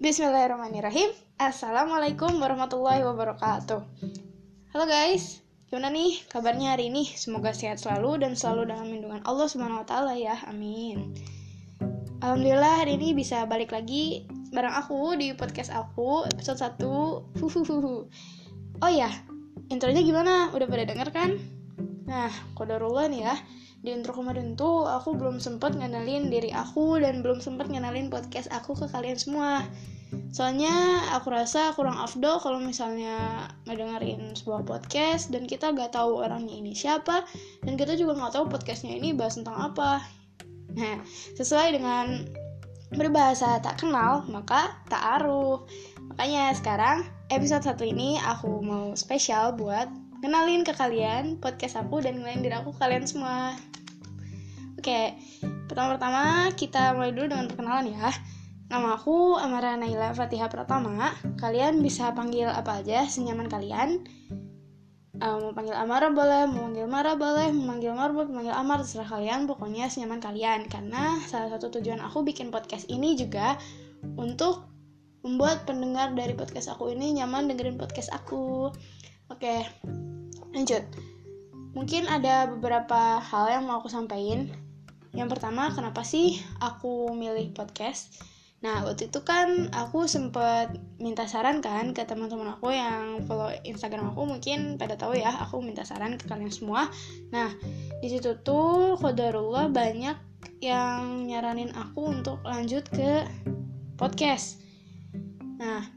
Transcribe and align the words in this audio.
Bismillahirrahmanirrahim 0.00 1.12
Assalamualaikum 1.36 2.40
warahmatullahi 2.40 3.04
wabarakatuh 3.04 3.84
Halo 4.72 4.84
guys 4.88 5.44
Gimana 5.68 5.92
nih 5.92 6.24
kabarnya 6.24 6.72
hari 6.72 6.88
ini? 6.88 7.04
Semoga 7.04 7.52
sehat 7.52 7.84
selalu 7.84 8.24
dan 8.24 8.32
selalu 8.32 8.72
dalam 8.72 8.88
lindungan 8.88 9.20
Allah 9.28 9.44
Subhanahu 9.44 9.84
wa 9.84 9.86
taala 9.86 10.16
ya. 10.16 10.40
Amin. 10.48 11.12
Alhamdulillah 12.24 12.80
hari 12.80 12.96
ini 12.96 13.12
bisa 13.12 13.44
balik 13.44 13.76
lagi 13.76 14.24
bareng 14.56 14.72
aku 14.72 15.20
di 15.20 15.36
podcast 15.36 15.68
aku 15.68 16.24
episode 16.32 16.64
1. 16.64 16.80
Huhuhuhu. 17.36 18.08
Oh 18.80 18.90
ya, 18.90 19.12
intronya 19.68 20.00
gimana? 20.00 20.48
Udah 20.56 20.64
pada 20.64 20.88
denger 20.88 21.12
kan? 21.12 21.36
Nah, 22.08 22.32
kodarullah 22.56 23.06
nih 23.06 23.22
ya. 23.28 23.36
Di 23.80 23.96
intro 23.96 24.12
kemarin 24.12 24.60
tuh 24.60 24.84
aku 24.84 25.16
belum 25.16 25.40
sempet 25.40 25.72
ngenalin 25.72 26.28
diri 26.28 26.52
aku 26.52 27.00
dan 27.00 27.24
belum 27.24 27.40
sempet 27.40 27.72
ngenalin 27.72 28.12
podcast 28.12 28.52
aku 28.52 28.76
ke 28.76 28.84
kalian 28.92 29.16
semua. 29.16 29.64
Soalnya 30.30 31.06
aku 31.14 31.34
rasa 31.34 31.74
kurang 31.74 31.98
afdol 31.98 32.38
kalau 32.38 32.62
misalnya 32.62 33.46
ngedengerin 33.66 34.34
sebuah 34.34 34.62
podcast 34.62 35.34
dan 35.34 35.46
kita 35.46 35.74
gak 35.74 35.94
tahu 35.94 36.22
orangnya 36.22 36.54
ini 36.54 36.70
siapa 36.74 37.26
dan 37.66 37.74
kita 37.74 37.98
juga 37.98 38.14
gak 38.18 38.38
tahu 38.38 38.44
podcastnya 38.46 38.94
ini 38.94 39.10
bahas 39.10 39.38
tentang 39.38 39.58
apa. 39.58 40.02
Nah, 40.74 41.02
sesuai 41.34 41.74
dengan 41.74 42.26
berbahasa 42.94 43.58
tak 43.62 43.82
kenal 43.82 44.26
maka 44.30 44.74
tak 44.90 45.02
aruh. 45.18 45.66
Makanya 46.14 46.54
sekarang 46.54 47.06
episode 47.30 47.62
satu 47.62 47.86
ini 47.86 48.18
aku 48.18 48.62
mau 48.62 48.94
spesial 48.98 49.54
buat 49.54 49.86
kenalin 50.22 50.66
ke 50.66 50.74
kalian 50.74 51.38
podcast 51.38 51.78
aku 51.78 52.02
dan 52.02 52.18
kenalin 52.18 52.42
diri 52.42 52.54
aku 52.54 52.74
kalian 52.78 53.06
semua. 53.06 53.54
Oke, 54.78 55.14
pertama-tama 55.68 56.50
kita 56.56 56.96
mulai 56.96 57.12
dulu 57.12 57.30
dengan 57.34 57.46
perkenalan 57.50 57.94
ya. 57.94 58.10
Nama 58.70 58.94
aku 58.94 59.34
Amara 59.34 59.74
Naila 59.74 60.14
Fatihah 60.14 60.46
Pratama. 60.46 61.10
Kalian 61.42 61.82
bisa 61.82 62.14
panggil 62.14 62.46
apa 62.46 62.78
aja 62.78 63.02
senyaman 63.02 63.50
kalian. 63.50 64.06
Uh, 65.18 65.42
mau 65.42 65.50
panggil 65.50 65.74
Amara 65.74 66.14
boleh, 66.14 66.46
mau 66.46 66.70
panggil 66.70 66.86
Mara 66.86 67.18
boleh, 67.18 67.50
mau 67.50 67.74
panggil 67.74 67.90
Marbot, 67.98 68.30
mau 68.30 68.38
panggil 68.38 68.54
Amar 68.54 68.78
terserah 68.86 69.10
kalian. 69.10 69.50
Pokoknya 69.50 69.90
senyaman 69.90 70.22
kalian. 70.22 70.70
Karena 70.70 71.18
salah 71.26 71.50
satu 71.50 71.82
tujuan 71.82 71.98
aku 71.98 72.22
bikin 72.22 72.54
podcast 72.54 72.86
ini 72.86 73.18
juga 73.18 73.58
untuk 74.14 74.70
membuat 75.26 75.66
pendengar 75.66 76.14
dari 76.14 76.38
podcast 76.38 76.70
aku 76.70 76.94
ini 76.94 77.18
nyaman 77.18 77.50
dengerin 77.50 77.74
podcast 77.74 78.14
aku. 78.14 78.70
Oke, 79.34 79.66
lanjut. 80.54 80.86
Mungkin 81.74 82.06
ada 82.06 82.46
beberapa 82.46 83.18
hal 83.18 83.50
yang 83.50 83.66
mau 83.66 83.82
aku 83.82 83.90
sampaikan. 83.90 84.46
Yang 85.10 85.28
pertama, 85.34 85.74
kenapa 85.74 86.06
sih 86.06 86.38
aku 86.62 87.10
milih 87.18 87.50
podcast? 87.50 88.14
Nah, 88.60 88.84
waktu 88.84 89.08
itu 89.08 89.24
kan 89.24 89.72
aku 89.72 90.04
sempet 90.04 90.76
minta 91.00 91.24
saran 91.24 91.64
kan 91.64 91.96
ke 91.96 92.04
teman-teman 92.04 92.52
aku 92.52 92.68
yang 92.76 93.24
follow 93.24 93.48
Instagram 93.64 94.12
aku 94.12 94.28
mungkin 94.28 94.76
pada 94.76 95.00
tahu 95.00 95.16
ya, 95.16 95.32
aku 95.32 95.64
minta 95.64 95.80
saran 95.80 96.20
ke 96.20 96.28
kalian 96.28 96.52
semua. 96.52 96.92
Nah, 97.32 97.48
di 98.04 98.08
situ 98.12 98.36
tuh 98.44 99.00
kodarullah 99.00 99.72
banyak 99.72 100.16
yang 100.60 101.24
nyaranin 101.24 101.72
aku 101.72 102.12
untuk 102.12 102.44
lanjut 102.44 102.84
ke 102.92 103.24
podcast. 103.96 104.60
Nah, 105.56 105.88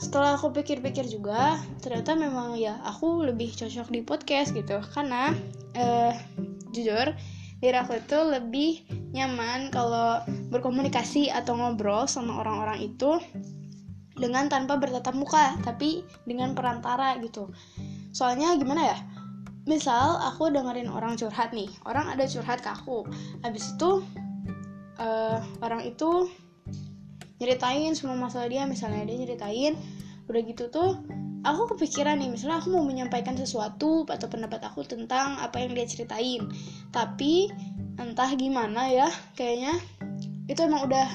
setelah 0.00 0.40
aku 0.40 0.48
pikir-pikir 0.56 1.04
juga, 1.12 1.60
ternyata 1.84 2.16
memang 2.16 2.56
ya 2.56 2.80
aku 2.88 3.20
lebih 3.20 3.52
cocok 3.52 3.92
di 3.92 4.00
podcast 4.00 4.56
gitu. 4.56 4.80
Karena 4.96 5.36
eh 5.76 6.16
jujur, 6.72 7.12
diri 7.60 7.76
aku 7.76 8.00
itu 8.00 8.18
lebih 8.24 8.72
nyaman 9.12 9.72
kalau 9.72 10.20
berkomunikasi 10.52 11.32
atau 11.32 11.56
ngobrol 11.56 12.04
sama 12.04 12.40
orang-orang 12.40 12.92
itu 12.92 13.16
dengan 14.18 14.50
tanpa 14.50 14.76
bertatap 14.76 15.14
muka 15.14 15.54
tapi 15.62 16.02
dengan 16.26 16.52
perantara 16.52 17.16
gitu. 17.22 17.48
Soalnya 18.12 18.58
gimana 18.58 18.94
ya? 18.94 18.98
Misal 19.68 20.16
aku 20.20 20.48
dengerin 20.48 20.88
orang 20.88 21.16
curhat 21.16 21.52
nih 21.52 21.68
orang 21.86 22.08
ada 22.12 22.24
curhat 22.28 22.60
ke 22.60 22.68
aku. 22.68 23.06
Habis 23.44 23.78
itu 23.78 24.04
uh, 24.98 25.38
orang 25.62 25.86
itu 25.86 26.28
nyeritain 27.38 27.94
semua 27.94 28.18
masalah 28.18 28.50
dia 28.50 28.66
misalnya 28.66 29.06
dia 29.06 29.16
nyeritain 29.22 29.78
udah 30.26 30.42
gitu 30.42 30.66
tuh 30.68 30.98
aku 31.46 31.74
kepikiran 31.74 32.18
nih 32.18 32.28
misalnya 32.28 32.58
aku 32.58 32.74
mau 32.74 32.82
menyampaikan 32.82 33.38
sesuatu 33.38 34.02
atau 34.10 34.26
pendapat 34.26 34.58
aku 34.66 34.82
tentang 34.82 35.38
apa 35.38 35.62
yang 35.62 35.72
dia 35.76 35.86
ceritain. 35.86 36.50
Tapi 36.90 37.48
entah 37.98 38.30
gimana 38.38 38.88
ya 38.88 39.10
kayaknya 39.34 39.74
itu 40.46 40.60
emang 40.64 40.86
udah 40.86 41.06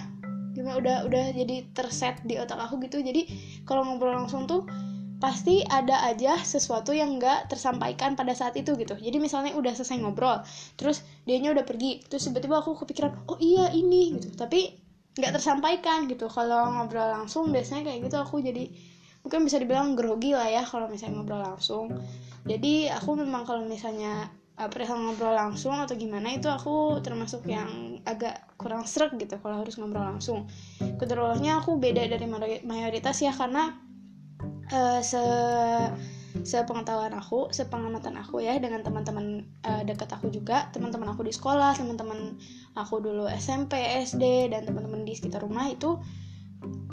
gimana 0.54 0.78
udah 0.78 0.98
udah 1.10 1.26
jadi 1.34 1.66
terset 1.74 2.22
di 2.28 2.38
otak 2.38 2.62
aku 2.62 2.78
gitu. 2.86 3.02
Jadi 3.02 3.26
kalau 3.66 3.82
ngobrol 3.88 4.14
langsung 4.14 4.46
tuh 4.46 4.68
pasti 5.18 5.64
ada 5.64 6.04
aja 6.04 6.36
sesuatu 6.36 6.92
yang 6.92 7.16
nggak 7.16 7.48
tersampaikan 7.48 8.14
pada 8.14 8.36
saat 8.38 8.54
itu 8.60 8.76
gitu. 8.78 8.94
Jadi 8.94 9.18
misalnya 9.18 9.56
udah 9.58 9.74
selesai 9.74 9.98
ngobrol 10.04 10.44
terus 10.78 11.02
dianya 11.26 11.56
udah 11.56 11.66
pergi 11.66 12.04
terus 12.06 12.30
tiba-tiba 12.30 12.62
aku 12.62 12.78
kepikiran 12.86 13.26
oh 13.32 13.40
iya 13.42 13.74
ini 13.74 14.20
gitu. 14.20 14.36
Tapi 14.38 14.78
nggak 15.18 15.34
tersampaikan 15.40 16.06
gitu. 16.06 16.30
Kalau 16.30 16.70
ngobrol 16.70 17.10
langsung 17.10 17.50
biasanya 17.50 17.90
kayak 17.90 18.12
gitu 18.12 18.18
aku 18.22 18.44
jadi 18.44 18.70
mungkin 19.24 19.48
bisa 19.48 19.58
dibilang 19.58 19.96
grogi 19.96 20.36
lah 20.36 20.52
ya 20.52 20.62
kalau 20.68 20.92
misalnya 20.92 21.24
ngobrol 21.24 21.42
langsung. 21.42 21.90
Jadi 22.44 22.92
aku 22.92 23.16
memang 23.16 23.48
kalau 23.48 23.64
misalnya 23.64 24.28
uh, 24.60 24.70
perihal 24.70 25.00
ngobrol 25.02 25.34
langsung 25.34 25.74
atau 25.74 25.98
gimana 25.98 26.38
itu 26.38 26.50
aku 26.50 27.02
termasuk 27.02 27.46
yang 27.50 28.00
agak 28.06 28.46
kurang 28.58 28.86
serak 28.86 29.16
gitu 29.18 29.40
kalau 29.42 29.62
harus 29.62 29.76
ngobrol 29.78 30.06
langsung. 30.06 30.46
Keterolahnya 30.80 31.62
aku 31.62 31.78
beda 31.82 32.06
dari 32.06 32.28
mayoritas 32.64 33.18
ya 33.24 33.34
karena 33.34 33.74
uh, 34.72 35.00
se 35.02 35.22
sepengetahuan 36.34 37.14
aku, 37.14 37.54
sepengamatan 37.54 38.18
aku 38.18 38.42
ya 38.42 38.58
dengan 38.58 38.82
teman-teman 38.82 39.46
uh, 39.70 39.86
dekat 39.86 40.10
aku 40.10 40.34
juga, 40.34 40.66
teman-teman 40.74 41.14
aku 41.14 41.22
di 41.22 41.30
sekolah, 41.30 41.78
teman-teman 41.78 42.42
aku 42.74 42.98
dulu 43.06 43.30
SMP, 43.30 43.78
SD 44.02 44.50
dan 44.50 44.66
teman-teman 44.66 45.06
di 45.06 45.14
sekitar 45.14 45.46
rumah 45.46 45.70
itu 45.70 46.02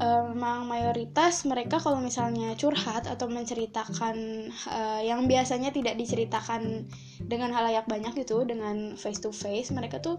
memang 0.00 0.64
mayoritas 0.64 1.44
mereka 1.44 1.76
kalau 1.76 2.00
misalnya 2.00 2.56
curhat 2.56 3.04
atau 3.04 3.28
menceritakan 3.28 4.48
uh, 4.66 5.00
yang 5.04 5.28
biasanya 5.28 5.70
tidak 5.70 6.00
diceritakan 6.00 6.88
dengan 7.20 7.52
halayak 7.52 7.84
banyak 7.84 8.16
gitu 8.16 8.42
dengan 8.48 8.96
face 8.96 9.20
to 9.20 9.30
face 9.30 9.68
mereka 9.68 10.00
tuh 10.00 10.18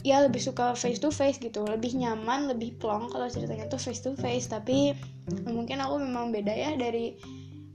ya 0.00 0.24
lebih 0.24 0.40
suka 0.40 0.72
face 0.72 0.98
to 0.98 1.12
face 1.12 1.36
gitu. 1.36 1.62
Lebih 1.68 2.00
nyaman 2.00 2.48
lebih 2.48 2.80
plong 2.80 3.12
kalau 3.12 3.28
ceritanya 3.28 3.68
tuh 3.68 3.78
face 3.78 4.00
to 4.00 4.16
face 4.16 4.48
tapi 4.48 4.96
mungkin 5.44 5.84
aku 5.84 6.00
memang 6.00 6.32
beda 6.32 6.54
ya 6.56 6.70
dari 6.80 7.20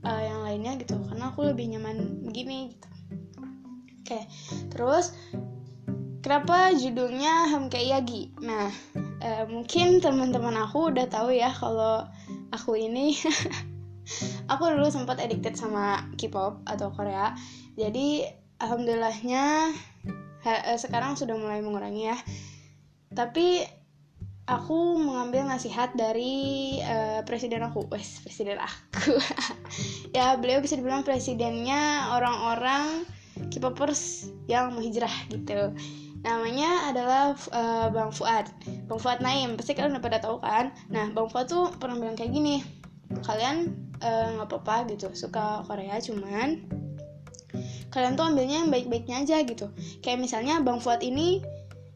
uh, 0.02 0.22
yang 0.22 0.42
lainnya 0.42 0.74
gitu. 0.82 0.98
Karena 1.06 1.30
aku 1.30 1.46
lebih 1.46 1.70
nyaman 1.78 2.26
begini 2.26 2.74
gitu. 2.74 2.88
Oke 4.06 4.14
okay. 4.14 4.24
terus 4.70 5.14
kenapa 6.22 6.74
judulnya 6.74 7.50
Hamke 7.50 7.82
Yagi 7.82 8.34
nah 8.38 8.70
uh, 9.26 9.44
mungkin 9.50 9.98
teman-teman 9.98 10.54
aku 10.54 10.94
udah 10.94 11.10
tahu 11.10 11.34
ya 11.34 11.50
kalau 11.50 12.06
aku 12.54 12.78
ini. 12.78 13.12
Aku 14.46 14.70
dulu 14.70 14.86
sempat 14.86 15.18
addicted 15.18 15.58
sama 15.58 15.98
K-pop 16.14 16.62
atau 16.62 16.94
Korea. 16.94 17.34
Jadi 17.74 18.22
alhamdulillahnya 18.62 19.74
uh, 20.46 20.78
sekarang 20.78 21.18
sudah 21.18 21.34
mulai 21.34 21.58
mengurangi 21.58 22.14
ya. 22.14 22.18
Tapi 23.10 23.66
aku 24.46 25.02
mengambil 25.02 25.50
nasihat 25.50 25.90
dari 25.98 26.78
uh, 26.86 27.26
presiden 27.26 27.66
aku, 27.66 27.90
wes 27.90 28.22
presiden 28.22 28.62
aku. 28.62 29.18
ya 30.16 30.38
beliau 30.38 30.62
bisa 30.62 30.78
dibilang 30.78 31.02
presidennya 31.02 32.14
orang-orang 32.14 33.02
K-popers 33.50 34.30
yang 34.46 34.70
menghijrah 34.70 35.12
gitu 35.34 35.74
namanya 36.26 36.90
adalah 36.90 37.38
uh, 37.54 37.86
Bang 37.94 38.10
Fuad. 38.10 38.50
Bang 38.90 38.98
Fuad 38.98 39.22
Naim. 39.22 39.54
Pasti 39.54 39.78
kalian 39.78 39.94
udah 39.94 40.04
pada 40.04 40.18
tahu 40.18 40.42
kan? 40.42 40.74
Nah 40.90 41.08
Bang 41.14 41.30
Fuad 41.30 41.46
tuh 41.46 41.70
pernah 41.78 41.96
bilang 41.96 42.18
kayak 42.18 42.34
gini 42.34 42.60
kalian 43.06 43.70
eh, 44.02 44.26
nggak 44.34 44.50
uh, 44.50 44.50
apa-apa 44.50 44.90
gitu 44.90 45.14
suka 45.14 45.62
Korea 45.62 45.94
cuman 46.02 46.66
kalian 47.94 48.18
tuh 48.18 48.26
ambilnya 48.26 48.66
yang 48.66 48.70
baik-baiknya 48.74 49.22
aja 49.22 49.36
gitu. 49.46 49.70
Kayak 50.02 50.26
misalnya 50.26 50.60
Bang 50.60 50.82
Fuad 50.82 51.00
ini 51.06 51.40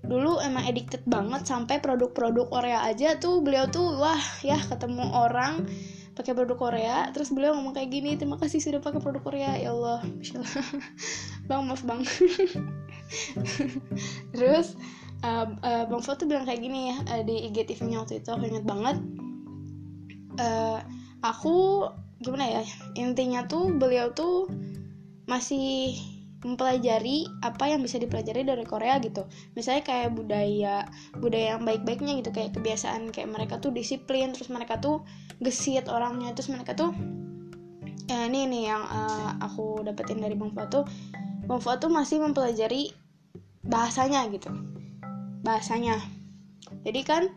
dulu 0.01 0.41
emang 0.41 0.65
addicted 0.65 1.05
banget 1.05 1.45
sampai 1.45 1.83
produk-produk 1.83 2.49
Korea 2.49 2.87
aja 2.89 3.21
tuh 3.21 3.45
beliau 3.45 3.69
tuh 3.69 4.01
wah 4.01 4.23
ya 4.41 4.57
ketemu 4.57 5.13
orang 5.13 5.69
pakai 6.17 6.33
produk 6.33 6.57
Korea 6.57 7.13
terus 7.13 7.29
beliau 7.31 7.53
ngomong 7.53 7.77
kayak 7.77 7.93
gini 7.93 8.17
terima 8.17 8.41
kasih 8.41 8.65
sudah 8.65 8.81
pakai 8.81 9.03
produk 9.03 9.21
Korea. 9.21 9.61
Ya 9.61 9.77
Allah. 9.77 10.01
Bang 11.51 11.67
maaf 11.67 11.83
bang 11.83 12.01
terus 14.35 14.79
uh, 15.25 15.47
uh, 15.61 15.85
bang 15.87 16.03
Fo 16.03 16.17
tuh 16.17 16.27
bilang 16.29 16.45
kayak 16.49 16.61
gini 16.63 16.95
ya 16.95 16.97
uh, 17.11 17.23
di 17.25 17.51
IGTV-nya 17.51 18.05
waktu 18.05 18.23
itu 18.23 18.29
aku 18.31 18.45
inget 18.49 18.65
banget. 18.65 18.97
Uh, 20.41 20.81
aku 21.21 21.89
gimana 22.21 22.61
ya 22.61 22.63
intinya 22.97 23.45
tuh 23.49 23.73
beliau 23.77 24.13
tuh 24.13 24.49
masih 25.29 25.97
mempelajari 26.41 27.29
apa 27.45 27.69
yang 27.69 27.85
bisa 27.85 28.01
dipelajari 28.01 28.49
dari 28.49 28.65
Korea 28.65 28.97
gitu. 29.05 29.29
Misalnya 29.53 29.85
kayak 29.85 30.17
budaya 30.17 30.89
budaya 31.21 31.57
yang 31.57 31.69
baik-baiknya 31.69 32.17
gitu 32.25 32.33
kayak 32.33 32.57
kebiasaan 32.57 33.13
kayak 33.13 33.29
mereka 33.29 33.61
tuh 33.61 33.69
disiplin 33.73 34.33
terus 34.33 34.49
mereka 34.49 34.81
tuh 34.81 35.05
gesit 35.45 35.89
orangnya 35.93 36.33
terus 36.33 36.49
mereka 36.49 36.73
tuh 36.73 36.97
ya 38.09 38.27
ini 38.27 38.49
nih 38.49 38.63
yang 38.73 38.83
uh, 38.89 39.39
aku 39.39 39.85
dapetin 39.85 40.19
dari 40.19 40.35
Bang 40.35 40.57
Fuad 40.57 40.73
tuh. 40.73 40.85
Bang 41.45 41.61
Fuad 41.61 41.85
tuh 41.85 41.93
masih 41.93 42.25
mempelajari 42.25 42.91
bahasanya 43.71 44.27
gitu. 44.35 44.51
Bahasanya. 45.47 45.97
Jadi 46.85 47.01
kan 47.07 47.31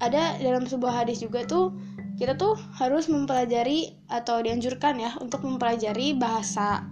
ada 0.00 0.38
dalam 0.40 0.64
sebuah 0.64 1.04
hadis 1.04 1.20
juga 1.20 1.44
tuh 1.44 1.74
kita 2.16 2.38
tuh 2.40 2.56
harus 2.80 3.12
mempelajari 3.12 3.92
atau 4.08 4.40
dianjurkan 4.40 4.96
ya 4.96 5.12
untuk 5.20 5.44
mempelajari 5.44 6.16
bahasa 6.16 6.88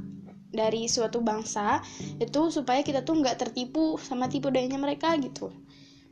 dari 0.55 0.87
suatu 0.87 1.25
bangsa 1.25 1.81
itu 2.21 2.53
supaya 2.53 2.85
kita 2.85 3.03
tuh 3.03 3.19
nggak 3.19 3.41
tertipu 3.41 3.97
sama 3.99 4.29
tipu 4.31 4.53
dayanya 4.53 4.79
mereka 4.79 5.17
gitu. 5.19 5.51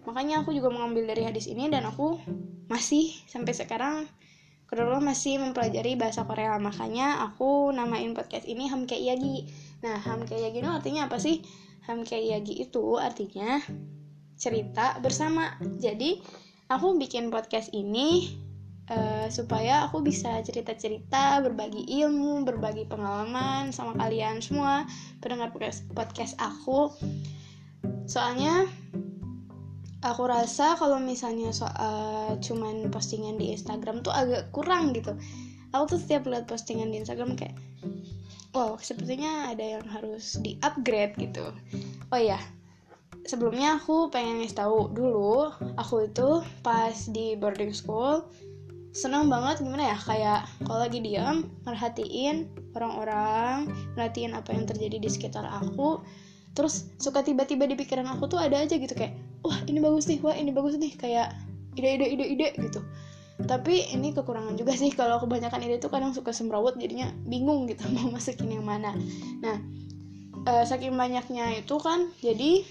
Makanya 0.03 0.43
aku 0.43 0.51
juga 0.51 0.73
mengambil 0.73 1.15
dari 1.15 1.23
hadis 1.23 1.47
ini 1.47 1.71
dan 1.71 1.87
aku 1.87 2.19
masih 2.67 3.15
sampai 3.31 3.55
sekarang 3.55 4.11
kedua 4.67 4.99
masih 4.99 5.39
mempelajari 5.39 5.95
bahasa 5.95 6.27
Korea. 6.27 6.59
Makanya 6.59 7.23
aku 7.23 7.71
namain 7.71 8.11
podcast 8.17 8.49
ini 8.49 8.67
Hamke 8.67 8.99
Yagi. 8.99 9.47
Nah 9.85 10.01
Hamke 10.03 10.35
Yagi 10.35 10.59
itu 10.65 10.71
artinya 10.73 11.07
apa 11.07 11.23
sih 11.23 11.45
Hamke 11.87 12.19
Yagi 12.19 12.63
itu 12.63 12.97
artinya 12.99 13.59
cerita 14.39 14.99
bersama 15.03 15.55
jadi 15.79 16.19
aku 16.71 16.97
bikin 16.99 17.29
podcast 17.29 17.71
ini 17.75 18.33
uh, 18.91 19.27
supaya 19.29 19.87
aku 19.87 20.03
bisa 20.03 20.41
cerita-cerita, 20.43 21.39
berbagi 21.45 21.85
ilmu, 22.03 22.43
berbagi 22.43 22.89
pengalaman 22.89 23.71
sama 23.71 23.95
kalian 24.01 24.41
semua 24.43 24.89
pendengar 25.21 25.53
podcast 25.93 26.35
aku. 26.41 26.91
Soalnya 28.09 28.67
aku 30.03 30.23
rasa 30.27 30.75
kalau 30.75 30.99
misalnya 30.99 31.55
soal 31.55 32.37
cuman 32.43 32.91
postingan 32.91 33.39
di 33.39 33.55
Instagram 33.55 34.03
tuh 34.03 34.11
agak 34.11 34.51
kurang 34.51 34.91
gitu. 34.97 35.15
Aku 35.73 35.97
tuh 35.97 35.99
setiap 36.01 36.29
lihat 36.29 36.45
postingan 36.49 36.93
di 36.93 37.01
Instagram 37.01 37.37
kayak 37.37 37.57
wow, 38.53 38.77
sepertinya 38.77 39.49
ada 39.49 39.81
yang 39.81 39.85
harus 39.89 40.37
di-upgrade 40.45 41.17
gitu. 41.17 41.49
Oh 42.13 42.21
iya, 42.21 42.37
sebelumnya 43.27 43.79
aku 43.79 44.11
pengen 44.11 44.43
ngasih 44.43 44.59
tahu 44.59 44.91
dulu 44.91 45.55
aku 45.79 46.11
itu 46.11 46.43
pas 46.67 46.95
di 47.11 47.39
boarding 47.39 47.71
school 47.71 48.27
senang 48.93 49.33
banget 49.33 49.65
gimana 49.65 49.95
ya 49.95 49.97
kayak 49.97 50.41
kalau 50.69 50.85
lagi 50.85 51.01
diam 51.01 51.49
merhatiin 51.65 52.51
orang-orang 52.77 53.73
merhatiin 53.97 54.37
apa 54.37 54.53
yang 54.53 54.69
terjadi 54.69 55.01
di 55.01 55.09
sekitar 55.09 55.49
aku 55.49 56.03
terus 56.53 56.93
suka 57.01 57.25
tiba-tiba 57.25 57.65
di 57.65 57.73
pikiran 57.73 58.05
aku 58.05 58.29
tuh 58.29 58.37
ada 58.37 58.61
aja 58.61 58.77
gitu 58.77 58.93
kayak 58.93 59.17
wah 59.41 59.57
ini 59.65 59.81
bagus 59.81 60.05
nih 60.11 60.21
wah 60.21 60.37
ini 60.37 60.53
bagus 60.53 60.77
nih 60.77 60.93
kayak 61.01 61.33
ide-ide 61.73 62.05
ide-ide 62.05 62.49
gitu 62.61 62.85
tapi 63.45 63.83
ini 63.93 64.15
kekurangan 64.15 64.55
juga 64.55 64.75
sih. 64.75 64.91
Kalau 64.95 65.19
kebanyakan 65.23 65.61
ide 65.65 65.79
tuh 65.83 65.91
kadang 65.93 66.15
suka 66.15 66.31
semrawut 66.35 66.79
jadinya 66.79 67.11
bingung 67.27 67.69
gitu 67.71 67.87
mau 67.95 68.09
masukin 68.11 68.49
yang 68.51 68.67
mana. 68.67 68.95
Nah 69.43 69.57
e, 70.47 70.53
saking 70.67 70.95
banyaknya 70.95 71.63
itu 71.63 71.77
kan 71.79 72.11
jadi 72.23 72.63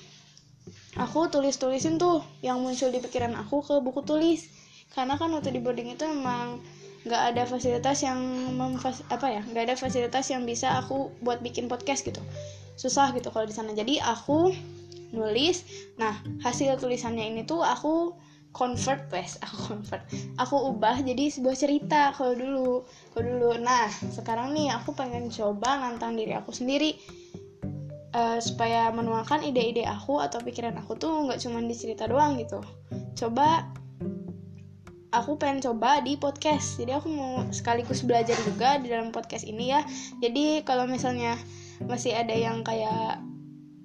aku 0.99 1.31
tulis-tulisin 1.31 1.97
tuh 1.97 2.21
yang 2.43 2.59
muncul 2.59 2.91
di 2.91 2.99
pikiran 2.99 3.35
aku 3.37 3.63
ke 3.63 3.75
buku 3.79 4.01
tulis. 4.03 4.47
Karena 4.91 5.15
kan 5.15 5.31
waktu 5.31 5.55
di 5.55 5.63
boarding 5.63 5.95
itu 5.95 6.03
emang 6.03 6.59
nggak 7.01 7.33
ada 7.33 7.43
fasilitas 7.49 8.05
yang 8.05 8.19
memfas 8.53 9.01
apa 9.09 9.25
ya 9.25 9.41
nggak 9.41 9.73
ada 9.73 9.75
fasilitas 9.79 10.29
yang 10.29 10.45
bisa 10.45 10.77
aku 10.77 11.09
buat 11.23 11.39
bikin 11.39 11.71
podcast 11.71 12.03
gitu. 12.03 12.21
Susah 12.75 13.15
gitu 13.15 13.31
kalau 13.31 13.47
di 13.47 13.55
sana. 13.55 13.71
Jadi 13.71 13.97
aku 14.03 14.51
nulis. 15.15 15.63
Nah 15.99 16.15
hasil 16.43 16.79
tulisannya 16.79 17.31
ini 17.31 17.41
tuh 17.43 17.63
aku 17.63 18.15
convert 18.51 19.07
wes 19.11 19.39
aku 19.43 19.75
convert. 19.75 20.03
Aku 20.39 20.55
ubah 20.75 20.99
jadi 21.01 21.31
sebuah 21.31 21.55
cerita 21.55 22.11
kalau 22.15 22.35
dulu. 22.35 22.71
Kalau 23.15 23.23
dulu. 23.25 23.49
Nah 23.59 23.87
sekarang 23.89 24.51
nih 24.55 24.71
aku 24.75 24.95
pengen 24.95 25.31
coba 25.31 25.79
nantang 25.79 26.19
diri 26.19 26.35
aku 26.35 26.51
sendiri 26.51 26.95
uh, 28.15 28.39
supaya 28.39 28.91
menuangkan 28.91 29.43
ide-ide 29.43 29.87
aku 29.87 30.19
atau 30.19 30.43
pikiran 30.43 30.75
aku 30.79 30.99
tuh 30.99 31.27
nggak 31.27 31.39
cuma 31.41 31.63
di 31.63 31.75
cerita 31.75 32.07
doang 32.07 32.39
gitu. 32.39 32.59
Coba 33.15 33.71
aku 35.11 35.35
pengen 35.39 35.59
coba 35.63 35.99
di 36.03 36.15
podcast. 36.15 36.79
Jadi 36.79 36.91
aku 36.95 37.07
mau 37.11 37.43
sekaligus 37.51 38.03
belajar 38.03 38.35
juga 38.47 38.79
di 38.79 38.87
dalam 38.91 39.11
podcast 39.11 39.43
ini 39.47 39.71
ya. 39.71 39.83
Jadi 40.23 40.63
kalau 40.63 40.87
misalnya 40.87 41.35
masih 41.83 42.15
ada 42.15 42.33
yang 42.35 42.63
kayak 42.63 43.19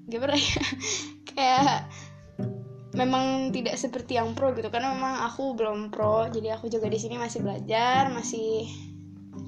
gimana 0.07 0.39
ya? 0.39 0.63
Kayak 1.37 1.93
memang 2.97 3.53
tidak 3.53 3.77
seperti 3.77 4.17
yang 4.17 4.33
pro 4.33 4.57
gitu 4.57 4.73
karena 4.73 4.97
memang 4.97 5.29
aku 5.29 5.53
belum 5.53 5.93
pro. 5.93 6.27
Jadi 6.33 6.49
aku 6.49 6.73
juga 6.73 6.89
di 6.89 6.97
sini 6.97 7.21
masih 7.21 7.45
belajar 7.45 8.09
masih 8.09 8.65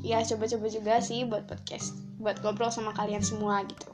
ya 0.05 0.21
coba-coba 0.23 0.67
juga 0.69 0.95
sih 1.01 1.25
buat 1.27 1.49
podcast 1.49 1.97
buat 2.21 2.39
ngobrol 2.45 2.69
sama 2.69 2.93
kalian 2.93 3.25
semua 3.25 3.65
gitu. 3.65 3.91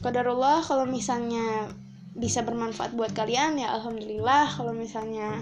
Qadarullah 0.00 0.64
kalau 0.64 0.88
misalnya 0.88 1.68
bisa 2.16 2.42
bermanfaat 2.42 2.96
buat 2.96 3.12
kalian 3.12 3.60
ya 3.60 3.76
alhamdulillah. 3.76 4.50
Kalau 4.56 4.72
misalnya 4.72 5.38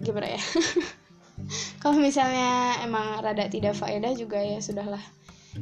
gimana 0.00 0.34
ya? 0.34 0.42
Kalau 1.84 2.00
misalnya 2.00 2.80
emang 2.82 3.20
rada 3.20 3.46
tidak 3.46 3.76
faedah 3.76 4.16
juga 4.16 4.40
ya 4.40 4.58
sudahlah. 4.58 5.02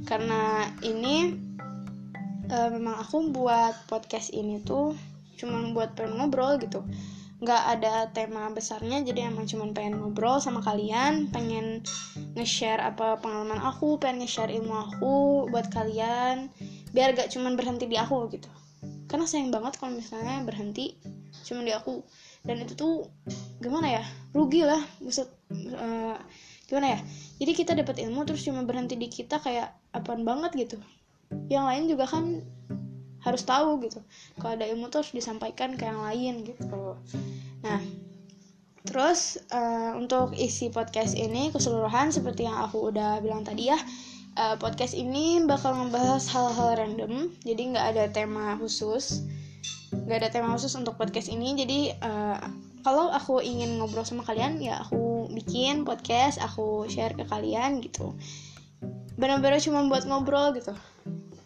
Karena 0.06 0.70
ini 0.86 1.34
uh, 2.50 2.68
memang 2.72 3.00
aku 3.00 3.32
buat 3.32 3.88
podcast 3.88 4.32
ini 4.34 4.60
tuh 4.64 4.96
cuman 5.40 5.74
buat 5.74 5.96
pengen 5.98 6.18
ngobrol 6.20 6.56
gitu. 6.60 6.84
Nggak 7.42 7.62
ada 7.76 7.94
tema 8.14 8.48
besarnya 8.54 9.04
jadi 9.04 9.28
emang 9.28 9.44
cuman 9.44 9.76
pengen 9.76 10.00
ngobrol 10.00 10.40
sama 10.40 10.64
kalian 10.64 11.28
pengen 11.28 11.84
nge-share 12.38 12.80
apa 12.80 13.20
pengalaman 13.20 13.60
aku 13.60 14.00
pengen 14.00 14.24
nge-share 14.24 14.52
ilmu 14.54 14.72
aku 14.72 15.14
buat 15.52 15.68
kalian 15.68 16.48
biar 16.94 17.10
gak 17.18 17.34
cuman 17.34 17.58
berhenti 17.58 17.90
di 17.90 17.98
aku 17.98 18.30
gitu. 18.30 18.48
Karena 19.10 19.26
sayang 19.28 19.50
banget 19.50 19.76
kalau 19.76 19.92
misalnya 19.92 20.40
berhenti 20.46 20.96
cuman 21.44 21.66
di 21.66 21.74
aku. 21.74 22.00
Dan 22.44 22.60
itu 22.60 22.76
tuh 22.76 23.08
gimana 23.58 24.00
ya 24.00 24.04
rugi 24.36 24.62
lah 24.62 24.80
maksud 25.02 25.26
uh, 25.74 26.16
gimana 26.70 26.96
ya. 26.96 27.00
Jadi 27.42 27.52
kita 27.52 27.72
dapat 27.74 27.98
ilmu 27.98 28.22
terus 28.24 28.46
cuma 28.46 28.62
berhenti 28.62 28.94
di 28.94 29.10
kita 29.10 29.42
kayak 29.42 29.74
apaan 29.90 30.22
banget 30.22 30.54
gitu 30.54 30.78
yang 31.48 31.68
lain 31.68 31.90
juga 31.90 32.08
kan 32.08 32.44
harus 33.24 33.42
tahu 33.42 33.80
gitu. 33.80 34.04
Kalau 34.36 34.52
ada 34.54 34.68
ilmu 34.68 34.92
tuh 34.92 35.00
harus 35.00 35.16
disampaikan 35.16 35.74
ke 35.80 35.88
yang 35.88 36.04
lain 36.04 36.44
gitu. 36.44 37.00
Nah 37.64 37.80
terus 38.84 39.40
uh, 39.48 39.96
untuk 39.96 40.36
isi 40.36 40.68
podcast 40.68 41.16
ini 41.16 41.48
keseluruhan 41.48 42.12
seperti 42.12 42.44
yang 42.44 42.60
aku 42.68 42.92
udah 42.92 43.16
bilang 43.24 43.40
tadi 43.40 43.72
ya 43.72 43.80
uh, 44.36 44.60
podcast 44.60 44.92
ini 44.92 45.40
bakal 45.48 45.72
ngebahas 45.72 46.28
hal-hal 46.28 46.76
random. 46.76 47.32
Jadi 47.42 47.62
nggak 47.74 47.86
ada 47.96 48.04
tema 48.12 48.60
khusus. 48.60 49.24
Nggak 50.04 50.18
ada 50.20 50.28
tema 50.28 50.52
khusus 50.52 50.76
untuk 50.76 51.00
podcast 51.00 51.32
ini. 51.32 51.56
Jadi 51.56 51.96
uh, 52.04 52.36
kalau 52.84 53.08
aku 53.08 53.40
ingin 53.40 53.80
ngobrol 53.80 54.04
sama 54.04 54.20
kalian 54.20 54.60
ya 54.60 54.84
aku 54.84 55.32
bikin 55.32 55.88
podcast 55.88 56.36
aku 56.44 56.84
share 56.92 57.16
ke 57.16 57.24
kalian 57.24 57.80
gitu. 57.80 58.12
Benar-benar 59.16 59.64
cuma 59.64 59.88
buat 59.88 60.04
ngobrol 60.04 60.52
gitu 60.52 60.76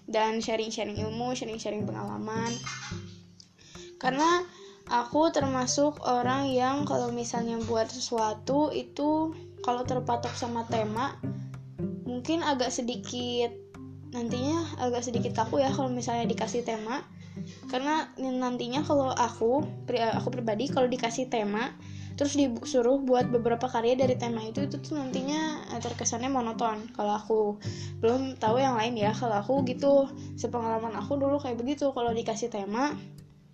dan 0.08 0.40
sharing-sharing 0.40 0.96
ilmu 0.96 1.36
sharing-sharing 1.36 1.84
pengalaman. 1.84 2.50
Karena 4.00 4.42
aku 4.88 5.28
termasuk 5.28 6.00
orang 6.08 6.48
yang 6.48 6.88
kalau 6.88 7.12
misalnya 7.12 7.60
buat 7.68 7.92
sesuatu 7.92 8.72
itu 8.72 9.36
kalau 9.60 9.84
terpatok 9.84 10.32
sama 10.32 10.64
tema 10.72 11.20
mungkin 12.08 12.40
agak 12.40 12.72
sedikit 12.72 13.52
nantinya 14.08 14.80
agak 14.80 15.04
sedikit 15.04 15.36
kaku 15.36 15.60
ya 15.60 15.68
kalau 15.68 15.92
misalnya 15.92 16.24
dikasih 16.24 16.64
tema. 16.64 17.04
Karena 17.70 18.10
nantinya 18.18 18.82
kalau 18.82 19.14
aku 19.14 19.62
aku 19.92 20.28
pribadi 20.32 20.66
kalau 20.72 20.90
dikasih 20.90 21.30
tema 21.30 21.70
terus 22.18 22.34
disuruh 22.34 22.98
buat 22.98 23.30
beberapa 23.30 23.70
karya 23.70 23.94
dari 23.94 24.18
tema 24.18 24.42
itu 24.42 24.66
itu 24.66 24.82
tuh 24.82 24.98
nantinya 24.98 25.70
terkesannya 25.78 26.26
monoton. 26.26 26.90
Kalau 26.98 27.14
aku 27.14 27.40
belum 28.02 28.34
tahu 28.42 28.58
yang 28.58 28.74
lain 28.74 28.98
ya. 28.98 29.14
Kalau 29.14 29.38
aku 29.38 29.62
gitu 29.70 30.10
sepengalaman 30.34 30.98
aku 30.98 31.14
dulu 31.14 31.38
kayak 31.38 31.62
begitu. 31.62 31.94
Kalau 31.94 32.10
dikasih 32.10 32.50
tema 32.50 32.98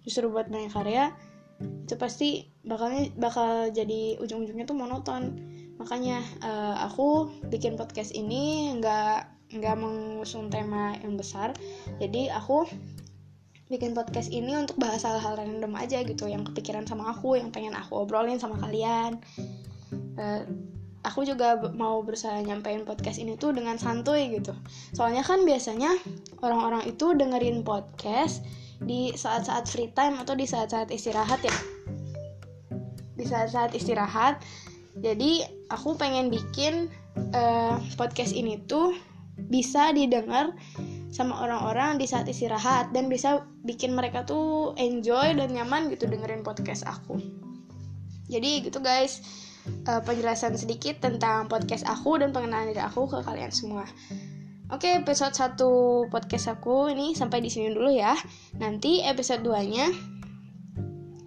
disuruh 0.01 0.33
buat 0.33 0.49
banyak 0.49 0.73
karya 0.73 1.13
itu 1.61 1.95
pasti 2.01 2.49
bakalnya 2.65 3.13
bakal 3.21 3.69
jadi 3.69 4.17
ujung-ujungnya 4.19 4.65
tuh 4.65 4.81
monoton. 4.81 5.37
Makanya 5.77 6.25
uh, 6.41 6.89
aku 6.89 7.29
bikin 7.53 7.77
podcast 7.77 8.17
ini 8.17 8.73
nggak 8.81 9.35
nggak 9.61 9.77
mengusung 9.77 10.49
tema 10.49 10.97
yang 11.05 11.21
besar. 11.21 11.53
Jadi 12.01 12.33
aku 12.33 12.65
bikin 13.73 13.97
podcast 13.97 14.29
ini 14.29 14.53
untuk 14.61 14.77
bahas 14.77 15.09
hal-hal 15.09 15.41
random 15.41 15.73
aja 15.81 16.05
gitu 16.05 16.29
yang 16.29 16.45
kepikiran 16.45 16.85
sama 16.85 17.17
aku 17.17 17.41
yang 17.41 17.49
pengen 17.49 17.73
aku 17.73 18.05
obrolin 18.05 18.37
sama 18.37 18.61
kalian. 18.61 19.17
Uh, 20.21 20.45
aku 21.05 21.25
juga 21.25 21.57
mau 21.73 22.01
berusaha 22.05 22.41
nyampein 22.45 22.85
podcast 22.85 23.17
ini 23.21 23.37
tuh 23.41 23.57
dengan 23.57 23.81
santuy 23.81 24.37
gitu. 24.37 24.53
Soalnya 24.93 25.25
kan 25.25 25.45
biasanya 25.45 25.97
orang-orang 26.45 26.89
itu 26.89 27.17
dengerin 27.17 27.65
podcast 27.65 28.45
di 28.85 29.17
saat-saat 29.17 29.65
free 29.65 29.93
time 29.97 30.21
atau 30.21 30.37
di 30.37 30.45
saat-saat 30.45 30.93
istirahat 30.93 31.41
ya. 31.41 31.57
Di 33.17 33.25
saat-saat 33.25 33.73
istirahat. 33.73 34.45
Jadi 34.95 35.43
aku 35.73 35.97
pengen 35.97 36.29
bikin 36.29 36.93
uh, 37.33 37.81
podcast 37.97 38.37
ini 38.37 38.61
tuh 38.69 38.95
bisa 39.51 39.91
didengar 39.91 40.55
sama 41.15 41.47
orang-orang 41.47 41.95
di 42.03 42.11
saat 42.11 42.27
istirahat 42.27 42.91
dan 42.91 43.07
bisa 43.07 43.47
bikin 43.63 43.95
mereka 43.95 44.27
tuh 44.27 44.75
enjoy 44.75 45.31
dan 45.39 45.55
nyaman 45.55 45.87
gitu 45.95 46.11
dengerin 46.11 46.43
podcast 46.43 46.83
aku. 46.91 47.23
Jadi 48.27 48.67
gitu 48.67 48.83
guys, 48.83 49.23
uh, 49.87 50.03
penjelasan 50.03 50.59
sedikit 50.59 50.99
tentang 50.99 51.47
podcast 51.47 51.87
aku 51.87 52.19
dan 52.19 52.35
pengenalan 52.35 52.75
diri 52.75 52.83
aku 52.83 53.07
ke 53.07 53.23
kalian 53.23 53.55
semua. 53.55 53.87
Oke, 54.75 54.91
episode 54.91 55.39
1 55.39 56.11
podcast 56.11 56.51
aku 56.51 56.91
ini 56.91 57.15
sampai 57.15 57.39
di 57.39 57.47
sini 57.47 57.71
dulu 57.71 57.95
ya. 57.95 58.19
Nanti 58.59 59.07
episode 59.07 59.47
2-nya 59.47 59.87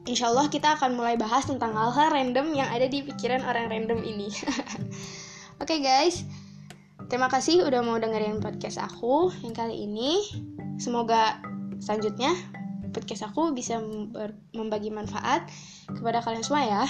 Insya 0.07 0.31
Allah 0.31 0.47
kita 0.47 0.79
akan 0.79 0.95
mulai 0.95 1.19
bahas 1.19 1.43
tentang 1.43 1.75
hal-hal 1.75 2.15
random 2.15 2.55
yang 2.55 2.71
ada 2.71 2.87
di 2.87 3.03
pikiran 3.03 3.43
orang 3.43 3.67
random 3.67 3.99
ini. 4.07 4.31
Oke 5.59 5.75
okay, 5.75 5.79
guys, 5.83 6.23
Terima 7.07 7.31
kasih 7.31 7.63
udah 7.63 7.79
mau 7.87 7.95
dengerin 7.95 8.43
podcast 8.43 8.83
aku 8.83 9.31
yang 9.39 9.55
kali 9.55 9.87
ini. 9.87 10.27
Semoga 10.75 11.39
selanjutnya 11.79 12.35
podcast 12.91 13.31
aku 13.31 13.55
bisa 13.55 13.79
membagi 14.51 14.91
manfaat 14.91 15.47
kepada 15.87 16.19
kalian 16.19 16.43
semua 16.43 16.67
ya. 16.67 16.83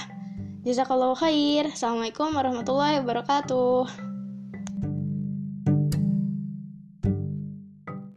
Jazakallahu 0.66 1.14
khair. 1.14 1.70
Assalamualaikum 1.70 2.34
warahmatullahi 2.34 2.98
wabarakatuh. 2.98 4.07